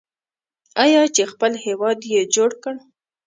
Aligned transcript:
آیا 0.83 1.01
چې 1.15 1.23
خپل 1.31 1.51
هیواد 1.65 1.99
یې 2.13 2.21
جوړ 2.35 2.51
کړ؟ 2.63 2.75